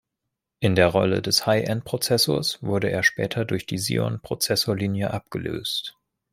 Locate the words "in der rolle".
0.61-1.21